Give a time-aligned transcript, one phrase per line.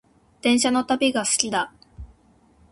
[0.41, 1.71] 電車の旅が好きだ